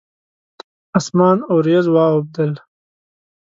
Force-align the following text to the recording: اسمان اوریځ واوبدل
اسمان 0.99 1.37
اوریځ 1.51 1.85
واوبدل 1.93 2.51